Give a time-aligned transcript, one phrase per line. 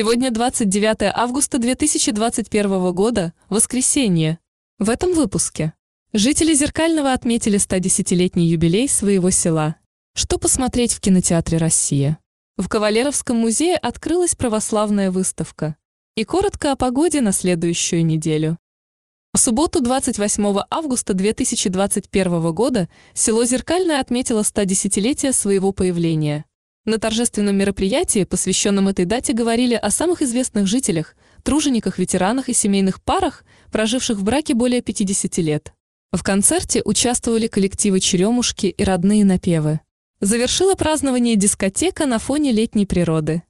[0.00, 4.38] Сегодня 29 августа 2021 года, воскресенье.
[4.78, 5.74] В этом выпуске.
[6.14, 9.76] Жители Зеркального отметили 110-летний юбилей своего села.
[10.14, 12.18] Что посмотреть в кинотеатре «Россия»?
[12.56, 15.76] В Кавалеровском музее открылась православная выставка.
[16.16, 18.56] И коротко о погоде на следующую неделю.
[19.34, 26.46] В субботу 28 августа 2021 года село Зеркальное отметило 110-летие своего появления–
[26.84, 33.02] на торжественном мероприятии, посвященном этой дате, говорили о самых известных жителях, тружениках, ветеранах и семейных
[33.02, 35.72] парах, проживших в браке более 50 лет.
[36.12, 39.80] В концерте участвовали коллективы «Черемушки» и родные напевы.
[40.20, 43.42] Завершила празднование дискотека на фоне летней природы.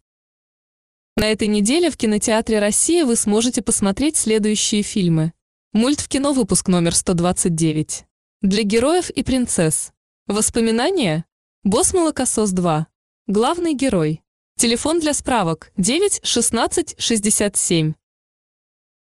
[1.17, 5.33] На этой неделе в кинотеатре «Россия» вы сможете посмотреть следующие фильмы.
[5.73, 8.05] Мульт в кино выпуск номер 129.
[8.43, 9.93] Для героев и принцесс.
[10.27, 11.25] Воспоминания.
[11.63, 12.87] Босс Молокосос 2.
[13.27, 14.23] Главный герой.
[14.57, 17.93] Телефон для справок 9 16 67.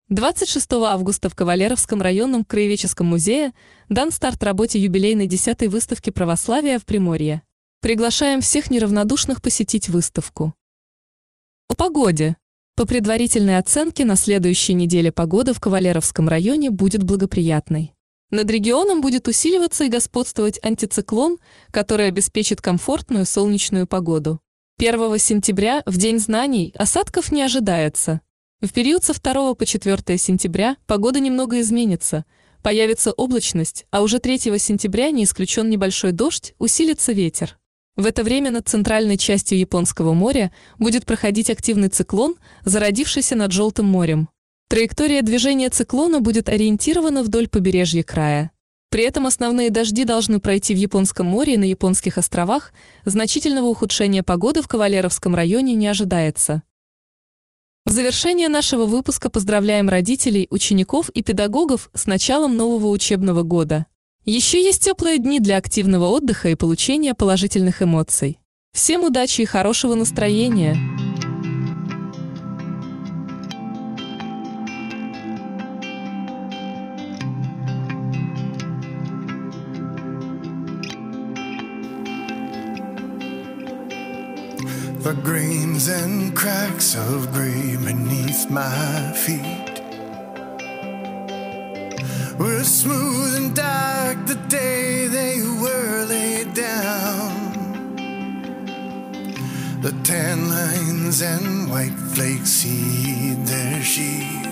[0.10, 3.54] 26 августа в Кавалеровском районном краеведческом музее
[3.90, 7.42] дан старт работе юбилейной 10-й выставки православия в Приморье.
[7.82, 10.54] Приглашаем всех неравнодушных посетить выставку.
[11.70, 12.38] О погоде.
[12.76, 17.93] По предварительной оценке, на следующей неделе погода в Кавалеровском районе будет благоприятной.
[18.34, 21.38] Над регионом будет усиливаться и господствовать антициклон,
[21.70, 24.40] который обеспечит комфортную солнечную погоду.
[24.80, 28.22] 1 сентября, в День знаний, осадков не ожидается.
[28.60, 32.26] В период со 2 по 4 сентября погода немного изменится.
[32.64, 37.60] Появится облачность, а уже 3 сентября не исключен небольшой дождь, усилится ветер.
[37.96, 42.34] В это время над центральной частью Японского моря будет проходить активный циклон,
[42.66, 44.28] зародившийся над Желтым морем.
[44.74, 48.50] Траектория движения циклона будет ориентирована вдоль побережья края.
[48.90, 52.74] При этом основные дожди должны пройти в Японском море и на японских островах,
[53.06, 56.64] значительного ухудшения погоды в Кавалеровском районе не ожидается.
[57.86, 63.86] В завершение нашего выпуска поздравляем родителей, учеников и педагогов с началом нового учебного года.
[64.26, 68.40] Еще есть теплые дни для активного отдыха и получения положительных эмоций.
[68.74, 70.93] Всем удачи и хорошего настроения!
[85.04, 89.82] The grains and cracks of gray beneath my feet
[92.40, 97.96] were smooth and dark the day they were laid down.
[99.82, 104.48] The tan lines and white flakes heed their sheath.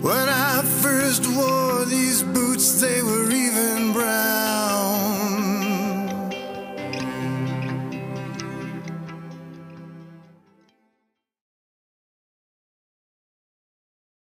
[0.00, 2.99] When I first wore these boots, they.